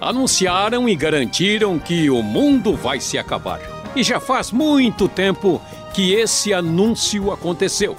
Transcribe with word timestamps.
Anunciaram 0.00 0.88
e 0.88 0.96
garantiram 0.96 1.78
que 1.78 2.08
o 2.08 2.22
mundo 2.22 2.74
vai 2.74 3.00
se 3.00 3.18
acabar. 3.18 3.60
E 3.94 4.02
já 4.02 4.18
faz 4.18 4.50
muito 4.50 5.06
tempo 5.06 5.60
que 5.92 6.14
esse 6.14 6.54
anúncio 6.54 7.30
aconteceu. 7.30 7.94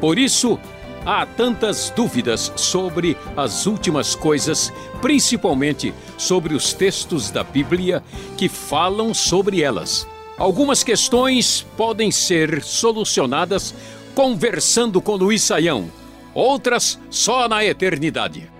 Por 0.00 0.18
isso, 0.18 0.58
há 1.06 1.24
tantas 1.24 1.90
dúvidas 1.94 2.52
sobre 2.56 3.16
as 3.36 3.66
últimas 3.66 4.16
coisas, 4.16 4.72
principalmente 5.00 5.94
sobre 6.18 6.52
os 6.52 6.72
textos 6.72 7.30
da 7.30 7.44
Bíblia 7.44 8.02
que 8.36 8.48
falam 8.48 9.14
sobre 9.14 9.62
elas. 9.62 10.08
Algumas 10.36 10.82
questões 10.82 11.64
podem 11.76 12.10
ser 12.10 12.64
solucionadas 12.64 13.72
conversando 14.12 15.00
com 15.00 15.14
Luiz 15.14 15.42
Saião, 15.42 15.88
outras 16.34 16.98
só 17.08 17.48
na 17.48 17.64
eternidade. 17.64 18.51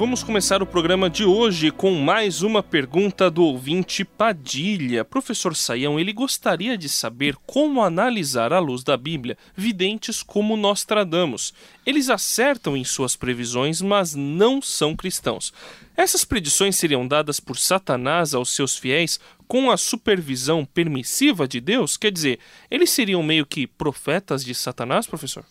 Vamos 0.00 0.22
começar 0.22 0.62
o 0.62 0.66
programa 0.66 1.10
de 1.10 1.26
hoje 1.26 1.70
com 1.70 1.90
mais 1.90 2.40
uma 2.40 2.62
pergunta 2.62 3.30
do 3.30 3.44
ouvinte 3.44 4.02
Padilha. 4.02 5.04
Professor 5.04 5.54
Saião, 5.54 6.00
ele 6.00 6.10
gostaria 6.10 6.78
de 6.78 6.88
saber 6.88 7.36
como 7.44 7.82
analisar 7.82 8.50
à 8.50 8.58
luz 8.58 8.82
da 8.82 8.96
Bíblia 8.96 9.36
videntes 9.54 10.22
como 10.22 10.56
Nostradamus. 10.56 11.52
Eles 11.84 12.08
acertam 12.08 12.74
em 12.74 12.82
suas 12.82 13.14
previsões, 13.14 13.82
mas 13.82 14.14
não 14.14 14.62
são 14.62 14.96
cristãos. 14.96 15.52
Essas 15.94 16.24
predições 16.24 16.76
seriam 16.76 17.06
dadas 17.06 17.38
por 17.38 17.58
Satanás 17.58 18.32
aos 18.32 18.54
seus 18.54 18.78
fiéis 18.78 19.20
com 19.46 19.70
a 19.70 19.76
supervisão 19.76 20.64
permissiva 20.64 21.46
de 21.46 21.60
Deus? 21.60 21.98
Quer 21.98 22.10
dizer, 22.10 22.38
eles 22.70 22.88
seriam 22.88 23.22
meio 23.22 23.44
que 23.44 23.66
profetas 23.66 24.42
de 24.42 24.54
Satanás, 24.54 25.06
professor? 25.06 25.44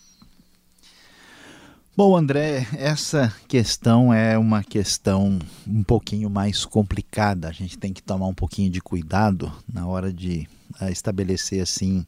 Bom, 1.99 2.15
André, 2.15 2.65
essa 2.77 3.29
questão 3.45 4.13
é 4.13 4.37
uma 4.37 4.63
questão 4.63 5.37
um 5.67 5.83
pouquinho 5.83 6.29
mais 6.29 6.63
complicada. 6.63 7.49
A 7.49 7.51
gente 7.51 7.77
tem 7.77 7.91
que 7.91 8.01
tomar 8.01 8.25
um 8.27 8.33
pouquinho 8.33 8.69
de 8.69 8.79
cuidado 8.79 9.51
na 9.67 9.85
hora 9.85 10.13
de 10.13 10.47
uh, 10.81 10.87
estabelecer 10.87 11.61
assim 11.61 12.05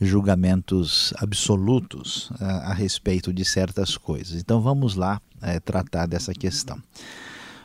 julgamentos 0.00 1.12
absolutos 1.16 2.30
uh, 2.30 2.44
a 2.66 2.72
respeito 2.72 3.32
de 3.32 3.44
certas 3.44 3.96
coisas. 3.96 4.40
Então 4.40 4.60
vamos 4.60 4.94
lá 4.94 5.20
uh, 5.38 5.60
tratar 5.60 6.06
dessa 6.06 6.32
questão. 6.32 6.80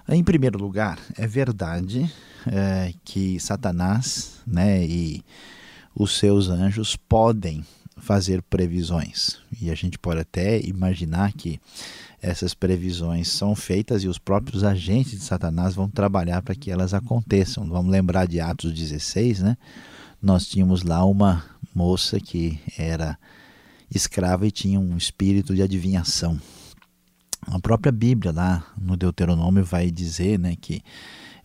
Em 0.09 0.23
primeiro 0.23 0.58
lugar, 0.58 0.98
é 1.16 1.28
verdade 1.28 2.12
que 3.06 3.39
Satanás 3.39 4.42
né, 4.48 4.84
e 4.84 5.23
os 5.95 6.17
seus 6.17 6.50
anjos 6.50 6.95
podem 6.95 7.64
fazer 8.02 8.42
previsões. 8.42 9.38
E 9.62 9.70
a 9.72 9.76
gente 9.76 9.98
pode 9.98 10.20
até 10.20 10.60
imaginar 10.60 11.32
que 11.34 11.60
essas 12.22 12.54
previsões 12.54 13.30
são 13.30 13.56
feitas 13.56 14.04
e 14.04 14.08
os 14.08 14.18
próprios 14.18 14.64
agentes 14.64 15.14
de 15.14 15.24
Satanás 15.24 15.74
vão 15.74 15.90
trabalhar 15.90 16.42
para 16.42 16.54
que 16.56 16.70
elas 16.70 16.94
aconteçam. 16.94 17.68
Vamos 17.68 17.92
lembrar 17.92 18.28
de 18.28 18.40
Atos 18.40 18.74
16, 18.74 19.40
né? 19.40 19.58
Nós 20.22 20.46
tínhamos 20.46 20.84
lá 20.84 21.04
uma 21.06 21.44
moça 21.74 22.20
que 22.20 22.60
era 22.78 23.18
escrava 23.94 24.46
e 24.46 24.52
tinha 24.52 24.80
um 24.80 24.96
espírito 24.96 25.56
de 25.56 25.62
adivinhação. 25.62 26.40
A 27.48 27.60
própria 27.60 27.92
Bíblia 27.92 28.32
lá 28.32 28.64
no 28.80 28.96
Deuteronômio 28.96 29.66
vai 29.66 29.90
dizer, 29.90 30.38
né, 30.38 30.56
que 30.60 30.84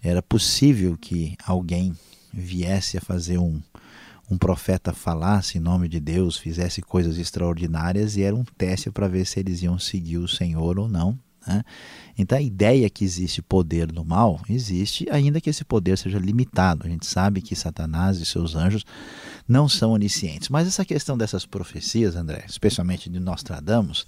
era 0.03 0.23
possível 0.23 0.97
que 0.97 1.37
alguém 1.45 1.95
viesse 2.33 2.99
a 2.99 3.01
fazer 3.01 3.39
um 3.39 3.61
um 4.31 4.37
profeta 4.37 4.93
falasse 4.93 5.59
em 5.59 5.61
nome 5.61 5.89
de 5.89 6.01
Deus, 6.01 6.37
fizesse 6.37 6.83
coisas 6.83 7.19
extraordinárias 7.19 8.17
e 8.17 8.23
era 8.23 8.35
um 8.35 8.45
teste 8.45 8.91
para 8.91 9.09
ver 9.09 9.25
se 9.27 9.39
eles 9.39 9.63
iam 9.63 9.79
seguir 9.79 10.19
o 10.19 10.29
Senhor 10.29 10.79
ou 10.79 10.89
não. 10.89 11.19
Né? 11.47 11.63
Então 12.19 12.37
a 12.37 12.43
ideia 12.43 12.91
que 12.91 13.05
existe 13.05 13.41
poder 13.41 13.93
no 13.93 14.05
mal 14.05 14.41
existe, 14.49 15.07
ainda 15.11 15.41
que 15.41 15.51
esse 15.51 15.65
poder 15.65 15.97
seja 15.97 16.19
limitado. 16.19 16.87
A 16.87 16.91
gente 16.91 17.07
sabe 17.07 17.41
que 17.41 17.55
Satanás 17.55 18.19
e 18.19 18.27
seus 18.27 18.57
anjos 18.57 18.85
não 19.47 19.69
são 19.69 19.93
oniscientes. 19.93 20.49
Mas 20.49 20.67
essa 20.67 20.85
questão 20.85 21.17
dessas 21.17 21.47
profecias, 21.47 22.17
André, 22.17 22.45
especialmente 22.49 23.09
de 23.09 23.21
Nostradamus, 23.21 24.07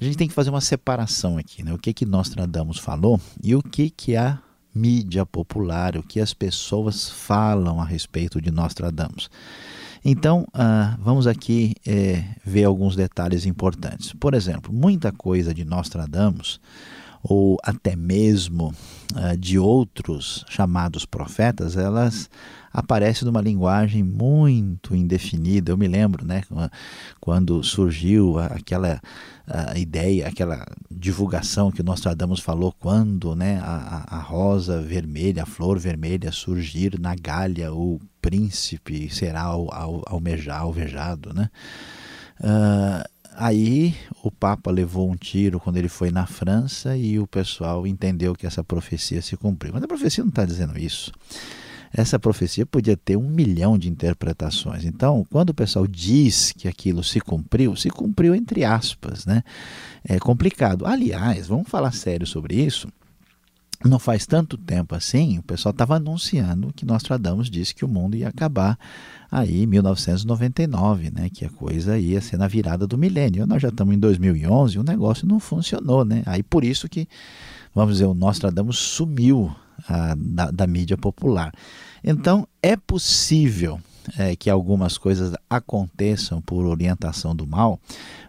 a 0.00 0.04
gente 0.04 0.16
tem 0.16 0.28
que 0.28 0.34
fazer 0.34 0.50
uma 0.50 0.60
separação 0.60 1.36
aqui. 1.36 1.64
Né? 1.64 1.72
O 1.72 1.78
que, 1.78 1.92
que 1.92 2.06
Nostradamus 2.06 2.78
falou 2.78 3.20
e 3.42 3.56
o 3.56 3.62
que, 3.62 3.90
que 3.90 4.14
a 4.14 4.40
mídia 4.78 5.26
popular, 5.26 5.96
o 5.96 6.02
que 6.02 6.20
as 6.20 6.32
pessoas 6.32 7.08
falam 7.10 7.80
a 7.80 7.84
respeito 7.84 8.40
de 8.40 8.50
Nostradamus. 8.50 9.28
Então, 10.04 10.46
uh, 10.54 10.96
vamos 11.02 11.26
aqui 11.26 11.74
é, 11.86 12.22
ver 12.44 12.64
alguns 12.64 12.94
detalhes 12.94 13.44
importantes. 13.46 14.12
Por 14.12 14.32
exemplo, 14.32 14.72
muita 14.72 15.10
coisa 15.10 15.52
de 15.52 15.64
Nostradamus, 15.64 16.60
ou 17.22 17.58
até 17.64 17.96
mesmo 17.96 18.72
uh, 19.14 19.36
de 19.36 19.58
outros 19.58 20.44
chamados 20.48 21.04
profetas, 21.04 21.76
elas 21.76 22.30
aparece 22.72 23.24
numa 23.24 23.40
linguagem 23.40 24.02
muito 24.02 24.94
indefinida. 24.94 25.72
Eu 25.72 25.76
me 25.76 25.88
lembro, 25.88 26.24
né, 26.24 26.42
quando 27.20 27.62
surgiu 27.62 28.38
aquela 28.38 29.00
ideia, 29.76 30.28
aquela 30.28 30.66
divulgação 30.90 31.70
que 31.70 31.80
o 31.80 31.84
Nostradamus 31.84 32.40
falou 32.40 32.72
quando, 32.78 33.34
né, 33.34 33.60
a, 33.62 34.16
a 34.16 34.20
rosa 34.20 34.80
vermelha, 34.82 35.42
a 35.42 35.46
flor 35.46 35.78
vermelha 35.78 36.30
surgir 36.32 36.98
na 37.00 37.14
Gália, 37.14 37.72
o 37.72 37.98
príncipe 38.20 39.08
será 39.10 39.42
almejado, 40.06 40.64
alvejado, 40.64 41.32
né? 41.32 41.48
Uh, 42.40 43.08
aí 43.34 43.94
o 44.22 44.30
Papa 44.30 44.70
levou 44.70 45.10
um 45.10 45.16
tiro 45.16 45.58
quando 45.58 45.76
ele 45.76 45.88
foi 45.88 46.10
na 46.10 46.26
França 46.26 46.96
e 46.96 47.18
o 47.18 47.26
pessoal 47.26 47.86
entendeu 47.86 48.34
que 48.34 48.46
essa 48.46 48.62
profecia 48.62 49.22
se 49.22 49.36
cumpriu. 49.36 49.72
Mas 49.72 49.82
a 49.82 49.88
profecia 49.88 50.22
não 50.22 50.28
está 50.28 50.44
dizendo 50.44 50.78
isso 50.78 51.10
essa 51.92 52.18
profecia 52.18 52.66
podia 52.66 52.96
ter 52.96 53.16
um 53.16 53.28
milhão 53.28 53.78
de 53.78 53.88
interpretações. 53.88 54.84
Então, 54.84 55.26
quando 55.30 55.50
o 55.50 55.54
pessoal 55.54 55.86
diz 55.86 56.52
que 56.52 56.68
aquilo 56.68 57.02
se 57.02 57.20
cumpriu, 57.20 57.74
se 57.76 57.90
cumpriu 57.90 58.34
entre 58.34 58.64
aspas, 58.64 59.24
né? 59.26 59.42
É 60.04 60.18
complicado. 60.18 60.86
Aliás, 60.86 61.46
vamos 61.46 61.68
falar 61.68 61.92
sério 61.92 62.26
sobre 62.26 62.54
isso. 62.54 62.88
Não 63.84 63.98
faz 64.00 64.26
tanto 64.26 64.58
tempo 64.58 64.94
assim, 64.96 65.38
o 65.38 65.42
pessoal 65.42 65.70
estava 65.70 65.96
anunciando 65.96 66.72
que 66.74 66.84
Nostradamus 66.84 67.48
disse 67.48 67.72
que 67.72 67.84
o 67.84 67.88
mundo 67.88 68.16
ia 68.16 68.28
acabar 68.28 68.76
aí 69.30 69.62
em 69.62 69.66
1999, 69.66 71.12
né, 71.12 71.30
que 71.30 71.44
a 71.44 71.50
coisa 71.50 71.96
ia 71.96 72.20
ser 72.20 72.38
na 72.38 72.48
virada 72.48 72.88
do 72.88 72.98
milênio. 72.98 73.46
Nós 73.46 73.62
já 73.62 73.68
estamos 73.68 73.94
em 73.94 73.98
2011 73.98 74.76
e 74.76 74.78
o 74.80 74.82
negócio 74.82 75.28
não 75.28 75.38
funcionou, 75.38 76.04
né? 76.04 76.24
Aí 76.26 76.42
por 76.42 76.64
isso 76.64 76.88
que, 76.88 77.06
vamos 77.72 77.94
dizer, 77.94 78.06
o 78.06 78.14
Nostradamus 78.14 78.78
sumiu 78.78 79.54
a, 79.86 80.16
da, 80.16 80.50
da, 80.50 80.66
mídia 80.66 80.96
popular. 80.96 81.52
Então, 82.02 82.48
é 82.60 82.76
possível 82.76 83.80
é, 84.16 84.36
que 84.36 84.48
algumas 84.48 84.96
coisas 84.96 85.34
aconteçam 85.48 86.40
por 86.40 86.64
orientação 86.64 87.34
do 87.34 87.46
mal, 87.46 87.80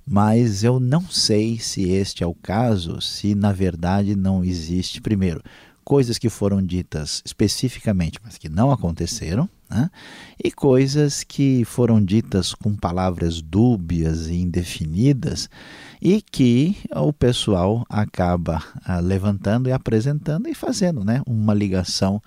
mas 0.06 0.64
eu 0.64 0.80
não 0.80 1.02
sei 1.10 1.60
se 1.60 1.90
este 1.90 2.24
é 2.24 2.28
o 2.28 2.34
caso, 2.34 3.02
se 3.02 3.36
na 3.36 3.52
verdade 3.52 4.16
não 4.16 4.44
existe, 4.44 5.00
primeiro, 5.00 5.42
coisas 5.84 6.18
que 6.18 6.30
foram 6.30 6.62
ditas 6.62 7.22
especificamente, 7.26 8.20
mas 8.24 8.38
que 8.38 8.50
não 8.50 8.72
aconteceram, 8.72 9.50
né? 9.70 9.90
e 10.44 10.52
coisas 10.52 11.24
que 11.24 11.64
foram 11.66 12.04
ditas 12.04 12.54
com 12.54 12.76
palavras 12.76 13.42
dúbias 13.42 14.28
e 14.28 14.36
indefinidas 14.36 15.50
e 16.02 16.22
que 16.22 16.78
o 16.96 17.12
pessoal 17.12 17.86
acaba 17.90 18.64
ah, 18.86 19.00
levantando 19.00 19.68
e 19.68 19.72
apresentando 19.72 20.48
e 20.48 20.56
fazendo 20.56 21.04
né, 21.04 21.22
uma 21.28 21.54
ligação 21.54 22.22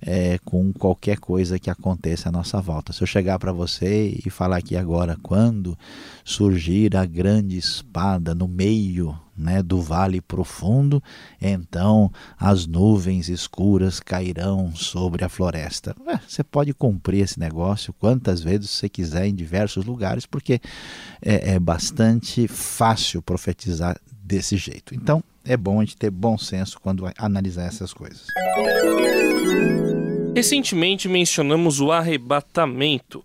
é, 0.00 0.38
com 0.44 0.72
qualquer 0.72 1.18
coisa 1.18 1.58
que 1.58 1.70
aconteça 1.70 2.28
à 2.28 2.32
nossa 2.32 2.60
volta. 2.60 2.92
Se 2.92 3.02
eu 3.02 3.06
chegar 3.06 3.38
para 3.38 3.52
você 3.52 4.18
e 4.24 4.30
falar 4.30 4.58
aqui 4.58 4.76
agora, 4.76 5.16
quando 5.22 5.76
surgir 6.24 6.96
a 6.96 7.04
grande 7.04 7.56
espada 7.56 8.34
no 8.34 8.46
meio 8.46 9.18
né, 9.36 9.62
do 9.62 9.80
vale 9.80 10.20
profundo, 10.20 11.02
então 11.40 12.10
as 12.38 12.66
nuvens 12.66 13.28
escuras 13.28 14.00
cairão 14.00 14.74
sobre 14.74 15.24
a 15.24 15.28
floresta. 15.28 15.94
É, 16.06 16.18
você 16.26 16.42
pode 16.42 16.72
cumprir 16.88 17.20
esse 17.20 17.38
negócio 17.38 17.92
quantas 17.92 18.40
vezes 18.40 18.70
você 18.70 18.88
quiser 18.88 19.26
em 19.26 19.34
diversos 19.34 19.84
lugares, 19.84 20.24
porque 20.24 20.58
é, 21.20 21.52
é 21.52 21.58
bastante 21.58 22.48
fácil 22.48 23.20
profetizar 23.20 24.00
desse 24.24 24.56
jeito. 24.56 24.94
Então 24.94 25.22
é 25.44 25.54
bom 25.54 25.80
a 25.80 25.84
gente 25.84 25.98
ter 25.98 26.10
bom 26.10 26.38
senso 26.38 26.80
quando 26.80 27.04
analisar 27.18 27.66
essas 27.66 27.92
coisas. 27.92 28.24
Recentemente 30.34 31.08
mencionamos 31.08 31.78
o 31.78 31.92
arrebatamento. 31.92 33.22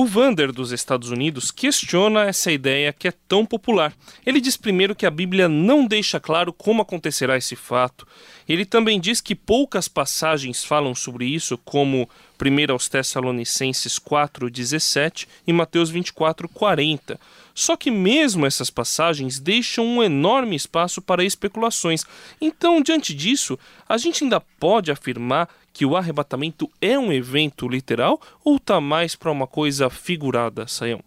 O 0.00 0.06
Vander 0.06 0.50
dos 0.50 0.72
Estados 0.72 1.10
Unidos 1.10 1.50
questiona 1.50 2.22
essa 2.22 2.50
ideia 2.50 2.90
que 2.90 3.06
é 3.06 3.12
tão 3.28 3.44
popular. 3.44 3.92
Ele 4.24 4.40
diz 4.40 4.56
primeiro 4.56 4.94
que 4.94 5.04
a 5.04 5.10
Bíblia 5.10 5.46
não 5.46 5.86
deixa 5.86 6.18
claro 6.18 6.54
como 6.54 6.80
acontecerá 6.80 7.36
esse 7.36 7.54
fato. 7.54 8.06
Ele 8.48 8.64
também 8.64 8.98
diz 8.98 9.20
que 9.20 9.34
poucas 9.34 9.88
passagens 9.88 10.64
falam 10.64 10.94
sobre 10.94 11.26
isso, 11.26 11.58
como 11.58 12.08
1 12.40 12.72
aos 12.72 12.88
Tessalonicenses 12.88 13.98
4,17 13.98 15.28
e 15.46 15.52
Mateus 15.52 15.92
24,40. 15.92 17.18
Só 17.54 17.76
que 17.76 17.90
mesmo 17.90 18.46
essas 18.46 18.70
passagens 18.70 19.38
deixam 19.38 19.84
um 19.84 20.02
enorme 20.02 20.56
espaço 20.56 21.02
para 21.02 21.22
especulações. 21.22 22.06
Então, 22.40 22.80
diante 22.80 23.12
disso, 23.12 23.58
a 23.86 23.98
gente 23.98 24.24
ainda 24.24 24.40
pode 24.40 24.90
afirmar 24.90 25.46
que 25.80 25.86
o 25.86 25.96
arrebatamento 25.96 26.68
é 26.78 26.98
um 26.98 27.10
evento 27.10 27.66
literal 27.66 28.20
ou 28.44 28.56
está 28.56 28.82
mais 28.82 29.16
para 29.16 29.32
uma 29.32 29.46
coisa 29.46 29.88
figurada, 29.88 30.68
Saião? 30.68 31.00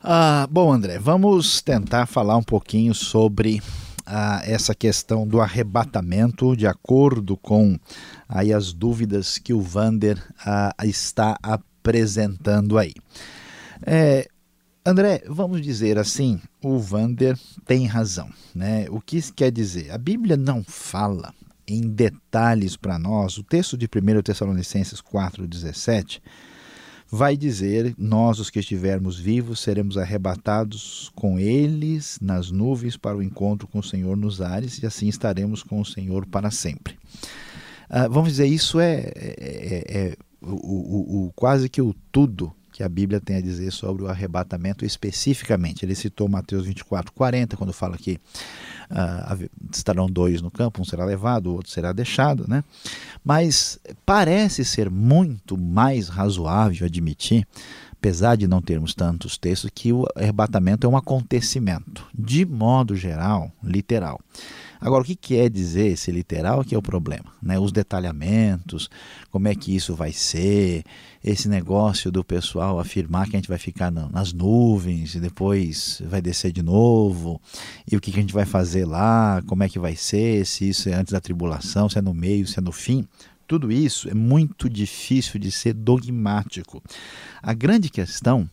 Ah, 0.00 0.46
bom, 0.48 0.72
André, 0.72 0.96
vamos 0.96 1.60
tentar 1.60 2.06
falar 2.06 2.36
um 2.36 2.42
pouquinho 2.44 2.94
sobre 2.94 3.60
ah, 4.06 4.42
essa 4.44 4.76
questão 4.76 5.26
do 5.26 5.40
arrebatamento, 5.40 6.54
de 6.54 6.68
acordo 6.68 7.36
com 7.36 7.76
aí 8.28 8.52
as 8.52 8.72
dúvidas 8.72 9.38
que 9.38 9.52
o 9.52 9.60
Vander 9.60 10.24
ah, 10.46 10.72
está 10.84 11.36
apresentando 11.42 12.78
aí. 12.78 12.94
É, 13.84 14.28
André, 14.86 15.24
vamos 15.26 15.60
dizer 15.62 15.98
assim, 15.98 16.40
o 16.62 16.78
Vander 16.78 17.36
tem 17.66 17.86
razão. 17.86 18.30
Né? 18.54 18.86
O 18.88 19.00
que 19.00 19.16
isso 19.16 19.34
quer 19.34 19.50
dizer? 19.50 19.90
A 19.90 19.98
Bíblia 19.98 20.36
não 20.36 20.62
fala 20.62 21.34
em 21.70 21.88
detalhes 21.88 22.76
para 22.76 22.98
nós. 22.98 23.38
O 23.38 23.44
texto 23.44 23.76
de 23.76 23.86
1 23.86 24.22
Tessalonicenses 24.22 25.00
4,17 25.00 26.20
vai 27.10 27.36
dizer: 27.36 27.94
Nós, 27.96 28.38
os 28.38 28.50
que 28.50 28.58
estivermos 28.58 29.18
vivos, 29.18 29.60
seremos 29.60 29.96
arrebatados 29.96 31.10
com 31.14 31.38
eles 31.38 32.18
nas 32.20 32.50
nuvens 32.50 32.96
para 32.96 33.16
o 33.16 33.22
encontro 33.22 33.66
com 33.66 33.78
o 33.78 33.84
Senhor 33.84 34.16
nos 34.16 34.40
ares, 34.40 34.78
e 34.78 34.86
assim 34.86 35.08
estaremos 35.08 35.62
com 35.62 35.80
o 35.80 35.86
Senhor 35.86 36.26
para 36.26 36.50
sempre. 36.50 36.98
Ah, 37.88 38.08
vamos 38.08 38.30
dizer, 38.30 38.46
isso 38.46 38.78
é, 38.78 39.12
é, 39.16 39.34
é, 39.38 39.98
é 39.98 40.16
o, 40.40 40.54
o, 40.54 41.26
o, 41.26 41.32
quase 41.34 41.68
que 41.68 41.82
o 41.82 41.94
tudo 42.12 42.54
que 42.80 42.84
a 42.84 42.88
Bíblia 42.88 43.20
tem 43.20 43.36
a 43.36 43.40
dizer 43.42 43.70
sobre 43.72 44.04
o 44.04 44.08
arrebatamento 44.08 44.86
especificamente. 44.86 45.84
Ele 45.84 45.94
citou 45.94 46.26
Mateus 46.30 46.64
24, 46.64 47.12
40, 47.12 47.54
quando 47.54 47.74
fala 47.74 47.98
que 47.98 48.18
uh, 48.90 49.50
estarão 49.70 50.06
dois 50.06 50.40
no 50.40 50.50
campo, 50.50 50.80
um 50.80 50.84
será 50.84 51.04
levado, 51.04 51.48
o 51.48 51.56
outro 51.56 51.70
será 51.70 51.92
deixado, 51.92 52.46
né? 52.48 52.64
Mas 53.22 53.78
parece 54.06 54.64
ser 54.64 54.88
muito 54.88 55.58
mais 55.58 56.08
razoável 56.08 56.86
admitir, 56.86 57.46
apesar 57.92 58.34
de 58.34 58.48
não 58.48 58.62
termos 58.62 58.94
tantos 58.94 59.36
textos, 59.36 59.70
que 59.74 59.92
o 59.92 60.06
arrebatamento 60.16 60.86
é 60.86 60.90
um 60.90 60.96
acontecimento, 60.96 62.06
de 62.18 62.46
modo 62.46 62.96
geral, 62.96 63.52
literal. 63.62 64.18
Agora, 64.80 65.02
o 65.02 65.04
que 65.04 65.14
quer 65.14 65.50
dizer 65.50 65.88
esse 65.88 66.10
literal 66.10 66.64
que 66.64 66.74
é 66.74 66.78
o 66.78 66.82
problema? 66.82 67.26
Né? 67.42 67.58
Os 67.58 67.70
detalhamentos, 67.70 68.88
como 69.30 69.46
é 69.46 69.54
que 69.54 69.76
isso 69.76 69.94
vai 69.94 70.10
ser, 70.10 70.84
esse 71.22 71.48
negócio 71.48 72.10
do 72.10 72.24
pessoal 72.24 72.80
afirmar 72.80 73.28
que 73.28 73.36
a 73.36 73.38
gente 73.38 73.48
vai 73.48 73.58
ficar 73.58 73.90
nas 73.90 74.32
nuvens 74.32 75.14
e 75.14 75.20
depois 75.20 76.00
vai 76.06 76.22
descer 76.22 76.50
de 76.50 76.62
novo, 76.62 77.38
e 77.90 77.94
o 77.94 78.00
que 78.00 78.10
a 78.10 78.14
gente 78.14 78.32
vai 78.32 78.46
fazer 78.46 78.86
lá, 78.86 79.42
como 79.46 79.62
é 79.62 79.68
que 79.68 79.78
vai 79.78 79.94
ser, 79.94 80.46
se 80.46 80.70
isso 80.70 80.88
é 80.88 80.94
antes 80.94 81.12
da 81.12 81.20
tribulação, 81.20 81.88
se 81.88 81.98
é 81.98 82.02
no 82.02 82.14
meio, 82.14 82.46
se 82.46 82.58
é 82.58 82.62
no 82.62 82.72
fim. 82.72 83.06
Tudo 83.46 83.70
isso 83.70 84.08
é 84.08 84.14
muito 84.14 84.70
difícil 84.70 85.38
de 85.38 85.50
ser 85.50 85.74
dogmático. 85.74 86.82
A 87.42 87.52
grande 87.52 87.90
questão 87.90 88.48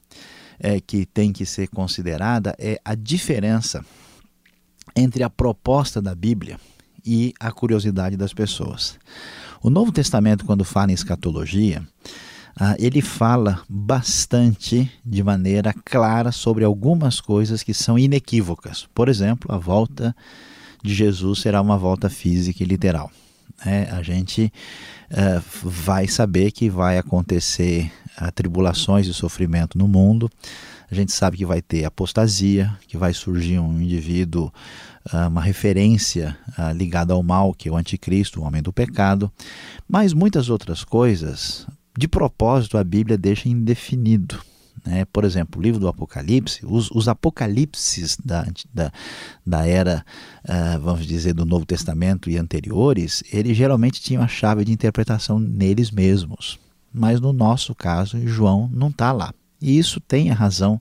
é, 0.59 0.81
que 0.81 1.05
tem 1.05 1.31
que 1.31 1.45
ser 1.45 1.67
considerada 1.69 2.55
é 2.59 2.81
a 2.83 2.95
diferença 2.95 3.85
entre 4.97 5.23
a 5.23 5.29
proposta 5.29 6.01
da 6.01 6.15
Bíblia 6.15 6.59
e 7.05 7.33
a 7.39 7.51
curiosidade 7.51 8.17
das 8.17 8.33
pessoas. 8.33 8.97
O 9.61 9.69
Novo 9.69 9.91
Testamento, 9.91 10.45
quando 10.45 10.65
fala 10.65 10.91
em 10.91 10.95
escatologia, 10.95 11.87
ah, 12.59 12.75
ele 12.79 13.01
fala 13.01 13.61
bastante 13.69 14.91
de 15.05 15.23
maneira 15.23 15.73
clara 15.85 16.31
sobre 16.31 16.63
algumas 16.63 17.21
coisas 17.21 17.61
que 17.61 17.73
são 17.73 17.99
inequívocas. 17.99 18.87
Por 18.95 19.07
exemplo, 19.07 19.53
a 19.53 19.57
volta 19.57 20.15
de 20.83 20.93
Jesus 20.93 21.41
será 21.41 21.61
uma 21.61 21.77
volta 21.77 22.09
física 22.09 22.63
e 22.63 22.65
literal. 22.65 23.11
É, 23.65 23.89
a 23.91 24.03
gente 24.03 24.51
uh, 25.11 25.41
vai 25.63 26.07
saber 26.07 26.51
que 26.51 26.69
vai 26.69 26.97
acontecer 26.97 27.91
uh, 28.21 28.31
tribulações 28.31 29.07
e 29.07 29.13
sofrimento 29.13 29.77
no 29.77 29.87
mundo. 29.87 30.29
A 30.89 30.95
gente 30.95 31.11
sabe 31.11 31.37
que 31.37 31.45
vai 31.45 31.61
ter 31.61 31.83
apostasia, 31.83 32.73
que 32.87 32.97
vai 32.97 33.13
surgir 33.13 33.59
um 33.59 33.81
indivíduo, 33.81 34.51
uh, 35.13 35.27
uma 35.27 35.41
referência 35.41 36.37
ligada 36.75 37.13
ao 37.13 37.21
mal, 37.21 37.53
que 37.53 37.67
é 37.67 37.71
o 37.71 37.75
anticristo, 37.75 38.41
o 38.41 38.43
homem 38.43 38.61
do 38.61 38.71
pecado. 38.71 39.31
Mas 39.87 40.13
muitas 40.13 40.49
outras 40.49 40.83
coisas, 40.83 41.67
de 41.97 42.07
propósito, 42.07 42.77
a 42.77 42.83
Bíblia 42.83 43.17
deixa 43.17 43.49
indefinido. 43.49 44.39
Né? 44.85 45.03
Por 45.05 45.25
exemplo, 45.25 45.59
o 45.59 45.63
livro 45.63 45.81
do 45.81 45.87
Apocalipse, 45.89 46.65
os, 46.65 46.89
os 46.91 47.09
apocalipses 47.09 48.17
da, 48.23 48.47
da, 48.73 48.91
da 49.45 49.67
era, 49.67 50.05
uh, 50.45 50.79
vamos 50.79 51.05
dizer, 51.05 51.33
do 51.33 51.45
Novo 51.45 51.65
Testamento 51.65 52.29
e 52.29 52.37
anteriores, 52.37 53.21
eles 53.31 53.57
geralmente 53.57 54.01
tinham 54.01 54.23
a 54.23 54.27
chave 54.27 54.63
de 54.63 54.71
interpretação 54.71 55.39
neles 55.39 55.91
mesmos. 55.91 56.57
Mas 56.93 57.19
no 57.19 57.33
nosso 57.33 57.75
caso, 57.75 58.17
João 58.25 58.69
não 58.73 58.87
está 58.87 59.11
lá. 59.11 59.33
E 59.61 59.77
isso 59.77 59.99
tem 59.99 60.29
a 60.29 60.35
razão 60.35 60.79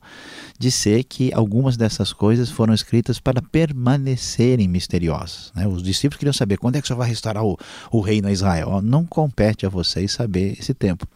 de 0.58 0.70
ser 0.70 1.04
que 1.04 1.32
algumas 1.32 1.76
dessas 1.76 2.12
coisas 2.12 2.50
foram 2.50 2.74
escritas 2.74 3.18
para 3.18 3.40
permanecerem 3.40 4.68
misteriosas. 4.68 5.50
Né? 5.54 5.66
Os 5.66 5.82
discípulos 5.82 6.18
queriam 6.18 6.32
saber 6.32 6.58
quando 6.58 6.76
é 6.76 6.80
que 6.80 6.84
o 6.84 6.86
Senhor 6.88 6.98
vai 6.98 7.08
restaurar 7.08 7.44
o, 7.44 7.58
o 7.90 8.00
reino 8.00 8.28
a 8.28 8.32
Israel. 8.32 8.82
Não 8.82 9.06
compete 9.06 9.64
a 9.64 9.68
vocês 9.68 10.12
saber 10.12 10.56
esse 10.58 10.74
tempo. 10.74 11.06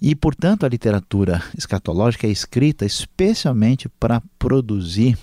E, 0.00 0.14
portanto, 0.14 0.64
a 0.64 0.68
literatura 0.68 1.42
escatológica 1.56 2.26
é 2.26 2.30
escrita 2.30 2.86
especialmente 2.86 3.86
para 3.88 4.22
produzir 4.38 5.18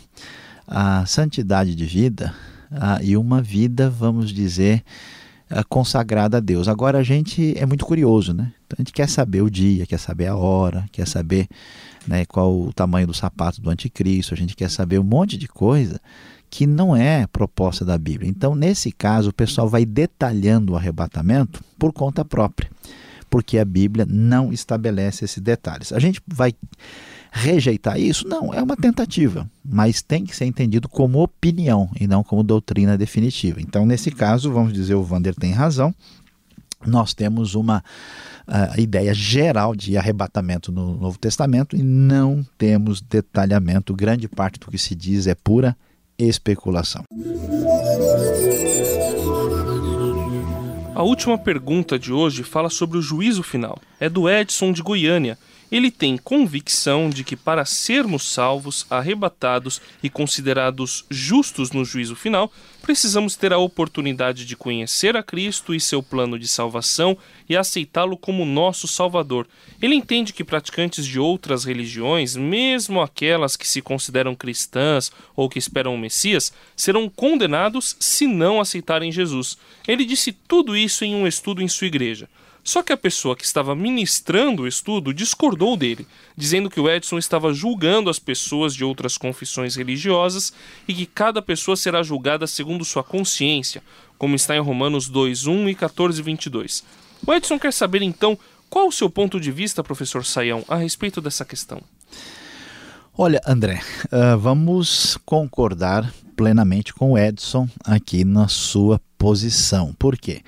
a 0.67 1.05
santidade 1.07 1.73
de 1.73 1.85
vida 1.85 2.35
a, 2.69 3.01
e 3.01 3.17
uma 3.17 3.41
vida, 3.41 3.89
vamos 3.89 4.31
dizer, 4.31 4.83
consagrada 5.69 6.37
a 6.37 6.39
Deus. 6.39 6.67
Agora, 6.67 6.97
a 6.97 7.03
gente 7.03 7.57
é 7.57 7.65
muito 7.65 7.85
curioso, 7.85 8.33
né? 8.33 8.51
Então, 8.65 8.77
a 8.77 8.81
gente 8.81 8.93
quer 8.93 9.07
saber 9.07 9.41
o 9.41 9.49
dia, 9.49 9.85
quer 9.85 9.99
saber 9.99 10.27
a 10.27 10.35
hora, 10.35 10.85
quer 10.91 11.07
saber 11.07 11.47
né, 12.07 12.25
qual 12.25 12.53
o 12.53 12.73
tamanho 12.73 13.07
do 13.07 13.13
sapato 13.13 13.61
do 13.61 13.69
anticristo, 13.69 14.33
a 14.33 14.37
gente 14.37 14.55
quer 14.55 14.69
saber 14.69 14.99
um 14.99 15.03
monte 15.03 15.37
de 15.37 15.47
coisa 15.47 15.99
que 16.49 16.65
não 16.65 16.95
é 16.95 17.27
proposta 17.27 17.83
da 17.83 17.97
Bíblia. 17.97 18.29
Então, 18.29 18.55
nesse 18.55 18.91
caso, 18.91 19.29
o 19.29 19.33
pessoal 19.33 19.67
vai 19.67 19.85
detalhando 19.85 20.73
o 20.73 20.77
arrebatamento 20.77 21.61
por 21.77 21.91
conta 21.91 22.23
própria 22.23 22.69
porque 23.29 23.57
a 23.57 23.65
Bíblia 23.65 24.05
não 24.09 24.51
estabelece 24.51 25.25
esses 25.25 25.41
detalhes. 25.41 25.91
A 25.91 25.99
gente 25.99 26.21
vai 26.25 26.53
rejeitar 27.37 27.99
isso? 27.99 28.27
Não, 28.27 28.53
é 28.53 28.61
uma 28.61 28.75
tentativa, 28.75 29.49
mas 29.63 30.01
tem 30.01 30.25
que 30.25 30.35
ser 30.35 30.45
entendido 30.45 30.89
como 30.89 31.21
opinião 31.21 31.89
e 31.99 32.07
não 32.07 32.23
como 32.23 32.43
doutrina 32.43 32.97
definitiva. 32.97 33.61
Então, 33.61 33.85
nesse 33.85 34.11
caso, 34.11 34.51
vamos 34.51 34.73
dizer, 34.73 34.95
o 34.95 35.03
Vander 35.03 35.35
tem 35.35 35.51
razão. 35.51 35.93
Nós 36.85 37.13
temos 37.13 37.55
uma 37.55 37.83
uh, 38.47 38.79
ideia 38.79 39.13
geral 39.13 39.75
de 39.75 39.97
arrebatamento 39.97 40.71
no 40.71 40.97
Novo 40.97 41.17
Testamento 41.17 41.75
e 41.75 41.83
não 41.83 42.45
temos 42.57 43.01
detalhamento. 43.01 43.95
Grande 43.95 44.27
parte 44.27 44.59
do 44.59 44.69
que 44.69 44.77
se 44.77 44.95
diz 44.95 45.27
é 45.27 45.35
pura 45.35 45.75
especulação. 46.17 47.03
A 50.95 51.03
última 51.03 51.37
pergunta 51.37 51.99
de 51.99 52.11
hoje 52.11 52.41
fala 52.41 52.69
sobre 52.69 52.97
o 52.97 53.01
juízo 53.01 53.43
final. 53.43 53.79
É 53.99 54.09
do 54.09 54.27
Edson 54.27 54.71
de 54.71 54.81
Goiânia 54.81 55.37
ele 55.71 55.91
tem 55.91 56.17
convicção 56.17 57.09
de 57.09 57.23
que 57.23 57.35
para 57.35 57.65
sermos 57.65 58.23
salvos, 58.23 58.85
arrebatados 58.89 59.81
e 60.01 60.09
considerados 60.09 61.05
justos 61.09 61.71
no 61.71 61.83
juízo 61.83 62.15
final, 62.15 62.51
precisamos 62.81 63.35
ter 63.35 63.51
a 63.51 63.57
oportunidade 63.57 64.45
de 64.45 64.55
conhecer 64.55 65.17
a 65.17 65.23
Cristo 65.23 65.75
e 65.75 65.79
seu 65.79 66.01
plano 66.01 66.39
de 66.39 66.47
salvação 66.47 67.17
e 67.49 67.57
aceitá-lo 67.57 68.15
como 68.15 68.45
nosso 68.45 68.87
Salvador. 68.87 69.45
Ele 69.81 69.93
entende 69.93 70.31
que 70.31 70.43
praticantes 70.43 71.05
de 71.05 71.19
outras 71.19 71.65
religiões, 71.65 72.35
mesmo 72.35 73.01
aquelas 73.01 73.57
que 73.57 73.67
se 73.67 73.81
consideram 73.81 74.35
cristãs 74.35 75.11
ou 75.35 75.49
que 75.49 75.59
esperam 75.59 75.95
o 75.95 75.97
Messias, 75.97 76.53
serão 76.75 77.09
condenados 77.09 77.97
se 77.99 78.25
não 78.25 78.61
aceitarem 78.61 79.11
Jesus. 79.11 79.57
Ele 79.85 80.05
disse 80.05 80.31
tudo 80.31 80.75
isso 80.75 81.03
em 81.03 81.13
um 81.13 81.27
estudo 81.27 81.61
em 81.61 81.67
sua 81.67 81.87
igreja. 81.87 82.29
Só 82.67 82.83
que 82.83 82.91
a 82.91 82.97
pessoa 82.97 83.33
que 83.33 83.45
estava 83.45 83.73
ministrando 83.73 84.63
o 84.63 84.67
estudo 84.67 85.13
discordou 85.13 85.77
dele, 85.77 86.05
dizendo 86.35 86.69
que 86.69 86.81
o 86.81 86.89
Edson 86.89 87.17
estava 87.17 87.53
julgando 87.53 88.09
as 88.09 88.19
pessoas 88.19 88.75
de 88.75 88.83
outras 88.83 89.17
confissões 89.17 89.77
religiosas 89.77 90.51
e 90.85 90.93
que 90.93 91.05
cada 91.05 91.41
pessoa 91.41 91.77
será 91.77 92.03
julgada 92.03 92.45
segundo 92.45 92.83
sua 92.83 93.05
consciência, 93.05 93.81
como 94.17 94.35
está 94.35 94.53
em 94.53 94.59
Romanos 94.59 95.09
2:1 95.09 95.69
e 95.69 95.75
14:22. 95.75 96.83
O 97.25 97.33
Edson 97.33 97.57
quer 97.57 97.71
saber 97.71 98.01
então 98.01 98.37
qual 98.69 98.89
o 98.89 98.91
seu 98.91 99.09
ponto 99.09 99.39
de 99.39 99.49
vista, 99.49 99.81
professor 99.81 100.25
Saião, 100.25 100.65
a 100.67 100.75
respeito 100.75 101.21
dessa 101.21 101.45
questão. 101.45 101.81
Olha, 103.17 103.39
André, 103.47 103.81
uh, 104.11 104.37
vamos 104.37 105.17
concordar 105.25 106.13
plenamente 106.35 106.93
com 106.93 107.13
o 107.13 107.17
Edson 107.17 107.69
aqui 107.85 108.25
na 108.25 108.49
sua 108.49 108.99
posição. 109.17 109.93
Por 109.97 110.17
quê? 110.17 110.41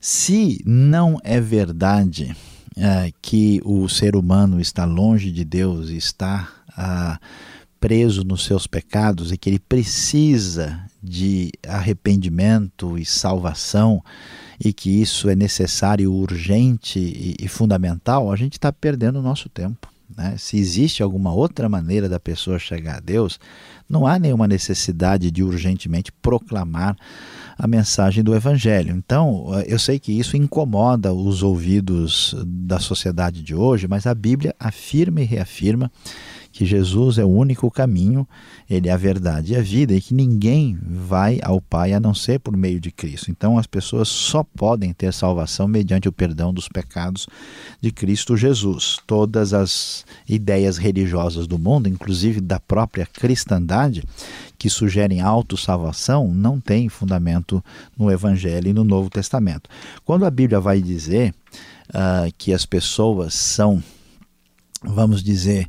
Se 0.00 0.62
não 0.64 1.18
é 1.22 1.38
verdade 1.38 2.34
é, 2.74 3.12
que 3.20 3.60
o 3.62 3.86
ser 3.86 4.16
humano 4.16 4.58
está 4.58 4.86
longe 4.86 5.30
de 5.30 5.44
Deus, 5.44 5.90
está 5.90 6.48
ah, 6.74 7.20
preso 7.78 8.24
nos 8.24 8.44
seus 8.44 8.66
pecados 8.66 9.30
e 9.30 9.36
que 9.36 9.50
ele 9.50 9.58
precisa 9.58 10.82
de 11.02 11.52
arrependimento 11.68 12.96
e 12.96 13.04
salvação 13.04 14.02
e 14.58 14.72
que 14.72 14.88
isso 14.88 15.28
é 15.28 15.34
necessário, 15.34 16.10
urgente 16.10 16.98
e, 16.98 17.36
e 17.38 17.46
fundamental, 17.46 18.32
a 18.32 18.36
gente 18.36 18.54
está 18.54 18.72
perdendo 18.72 19.18
o 19.18 19.22
nosso 19.22 19.50
tempo. 19.50 19.90
Né? 20.16 20.34
Se 20.38 20.56
existe 20.56 21.02
alguma 21.02 21.32
outra 21.32 21.68
maneira 21.68 22.08
da 22.08 22.18
pessoa 22.18 22.58
chegar 22.58 22.96
a 22.96 23.00
Deus, 23.00 23.38
não 23.88 24.06
há 24.06 24.18
nenhuma 24.18 24.48
necessidade 24.48 25.30
de 25.30 25.42
urgentemente 25.42 26.12
proclamar 26.12 26.96
a 27.62 27.66
mensagem 27.66 28.24
do 28.24 28.34
Evangelho. 28.34 28.96
Então, 28.96 29.48
eu 29.66 29.78
sei 29.78 29.98
que 29.98 30.18
isso 30.18 30.34
incomoda 30.34 31.12
os 31.12 31.42
ouvidos 31.42 32.34
da 32.46 32.78
sociedade 32.78 33.42
de 33.42 33.54
hoje, 33.54 33.86
mas 33.86 34.06
a 34.06 34.14
Bíblia 34.14 34.54
afirma 34.58 35.20
e 35.20 35.24
reafirma 35.24 35.92
que 36.52 36.66
Jesus 36.66 37.18
é 37.18 37.24
o 37.24 37.28
único 37.28 37.70
caminho, 37.70 38.26
ele 38.68 38.88
é 38.88 38.92
a 38.92 38.96
verdade 38.96 39.52
e 39.52 39.56
a 39.56 39.62
vida 39.62 39.94
e 39.94 40.00
que 40.00 40.14
ninguém 40.14 40.78
vai 40.82 41.38
ao 41.42 41.60
Pai 41.60 41.92
a 41.92 42.00
não 42.00 42.12
ser 42.12 42.40
por 42.40 42.56
meio 42.56 42.80
de 42.80 42.90
Cristo. 42.90 43.30
Então 43.30 43.56
as 43.56 43.66
pessoas 43.66 44.08
só 44.08 44.42
podem 44.42 44.92
ter 44.92 45.12
salvação 45.12 45.68
mediante 45.68 46.08
o 46.08 46.12
perdão 46.12 46.52
dos 46.52 46.68
pecados 46.68 47.26
de 47.80 47.90
Cristo 47.90 48.36
Jesus. 48.36 48.98
Todas 49.06 49.54
as 49.54 50.04
ideias 50.28 50.76
religiosas 50.76 51.46
do 51.46 51.58
mundo, 51.58 51.88
inclusive 51.88 52.40
da 52.40 52.58
própria 52.58 53.06
cristandade, 53.06 54.02
que 54.58 54.68
sugerem 54.68 55.20
autossalvação, 55.20 56.32
não 56.32 56.60
têm 56.60 56.88
fundamento 56.88 57.64
no 57.96 58.10
Evangelho 58.10 58.68
e 58.68 58.72
no 58.72 58.84
Novo 58.84 59.08
Testamento. 59.08 59.70
Quando 60.04 60.26
a 60.26 60.30
Bíblia 60.30 60.60
vai 60.60 60.82
dizer 60.82 61.34
uh, 61.90 62.32
que 62.36 62.52
as 62.52 62.66
pessoas 62.66 63.34
são 63.34 63.82
vamos 64.82 65.22
dizer, 65.22 65.66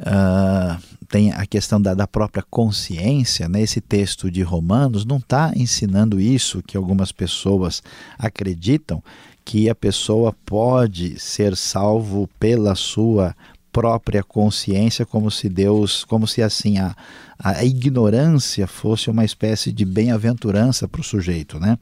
uh, 0.00 0.82
tem 1.08 1.32
a 1.32 1.46
questão 1.46 1.80
da, 1.80 1.94
da 1.94 2.06
própria 2.06 2.42
consciência, 2.48 3.48
né? 3.48 3.60
esse 3.60 3.80
texto 3.80 4.30
de 4.30 4.42
Romanos 4.42 5.04
não 5.04 5.18
está 5.18 5.52
ensinando 5.54 6.20
isso 6.20 6.62
que 6.62 6.76
algumas 6.76 7.12
pessoas 7.12 7.82
acreditam, 8.18 9.02
que 9.44 9.68
a 9.68 9.74
pessoa 9.74 10.34
pode 10.46 11.18
ser 11.20 11.56
salvo 11.56 12.28
pela 12.40 12.74
sua 12.74 13.36
própria 13.70 14.22
consciência, 14.22 15.04
como 15.04 15.30
se 15.30 15.48
Deus, 15.48 16.04
como 16.04 16.26
se 16.26 16.40
assim 16.40 16.78
a, 16.78 16.96
a 17.44 17.62
ignorância 17.62 18.66
fosse 18.66 19.10
uma 19.10 19.22
espécie 19.22 19.70
de 19.70 19.84
bem-aventurança 19.84 20.88
para 20.88 21.02
o 21.02 21.04
sujeito, 21.04 21.60
né? 21.60 21.76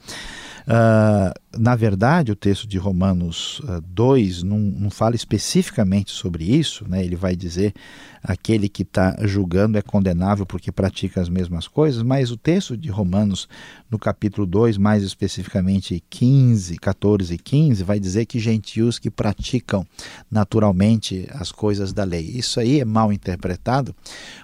Uh, 0.62 1.59
na 1.59 1.75
verdade, 1.75 2.31
o 2.33 2.37
texto 2.37 2.66
de 2.66 2.78
Romanos 2.78 3.61
uh, 3.61 3.81
2 3.81 4.42
não, 4.42 4.59
não, 4.59 4.90
fala 4.90 5.16
especificamente 5.16 6.12
sobre 6.12 6.45
isso, 6.45 6.88
né? 6.88 7.04
ele 7.04 7.16
vai 7.16 7.35
dizer 7.35 7.75
aquele 8.23 8.69
que 8.69 8.83
está 8.83 9.16
julgando 9.23 9.76
é 9.76 9.83
condenável 9.83 10.47
porque 10.47 10.71
pratica 10.71 11.21
as 11.21 11.28
mesmas 11.28 11.66
coisas, 11.66 12.02
mas 12.02 12.31
o 12.31 12.37
texto 12.37 12.76
de 12.76 12.88
Romanos, 12.88 13.49
no 13.90 13.99
capítulo 13.99 14.47
2, 14.47 14.78
mais 14.78 15.02
especificamente 15.02 16.02
15, 16.09 16.78
14 16.78 17.35
e 17.35 17.38
15, 17.38 17.83
vai 17.83 17.99
dizer 17.99 18.26
que 18.26 18.38
gentios 18.38 18.99
que 18.99 19.11
praticam 19.11 19.85
naturalmente 20.31 21.28
as 21.33 21.50
coisas 21.50 21.92
da 21.92 22.04
lei. 22.04 22.23
Isso 22.23 22.61
aí 22.61 22.81
é 22.81 22.85
mal 22.85 23.12
interpretado, 23.12 23.95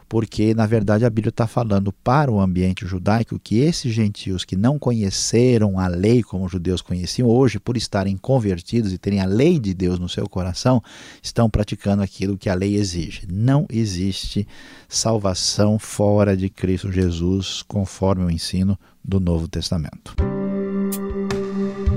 porque 0.09 0.53
na 0.55 0.67
verdade 0.67 1.05
a 1.09 1.11
Bíblia 1.11 1.31
está 1.31 1.47
falando 1.47 1.93
para 1.93 2.31
o 2.31 2.41
ambiente 2.41 2.87
judaico 2.87 3.39
que 3.39 3.59
esses 3.59 3.93
gentios 3.93 4.45
que 4.45 4.55
não 4.55 4.79
conheceram 4.79 5.79
a 5.79 5.89
lei 5.89 6.23
como 6.23 6.45
os 6.45 6.53
judeus 6.53 6.81
conheciam, 6.81 7.29
hoje, 7.29 7.59
por 7.59 7.77
estarem 7.77 8.17
convertidos 8.17 8.93
e 8.93 8.99
terem 8.99 9.21
a 9.21 9.27
lei 9.27 9.59
de 9.59 9.75
Deus 9.75 9.99
no 9.99 10.09
seu 10.09 10.29
coração, 10.29 10.83
estão 11.23 11.51
praticando 11.51 12.03
aquilo 12.03 12.39
que 12.39 12.49
a 12.49 12.55
lei 12.55 12.77
exige. 12.77 13.27
Não 13.31 13.67
existe 13.71 14.47
salvação 14.89 15.79
fora 15.79 16.37
de 16.37 16.49
Cristo 16.49 16.93
Jesus, 16.93 17.63
conforme 17.67 18.25
o 18.25 18.31
ensino 18.31 18.79
do 19.05 19.19
Novo 19.19 19.49
Testamento. 19.49 20.15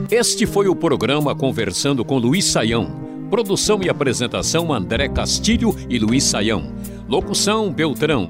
Este 0.09 0.45
foi 0.45 0.67
o 0.67 0.75
programa 0.75 1.35
Conversando 1.35 2.03
com 2.03 2.17
Luiz 2.17 2.45
Saião. 2.45 3.27
Produção 3.29 3.81
e 3.81 3.89
apresentação 3.89 4.73
André 4.73 5.07
Castilho 5.07 5.73
e 5.89 5.97
Luiz 5.99 6.23
Saião. 6.23 6.73
Locução 7.07 7.71
Beltrão. 7.71 8.29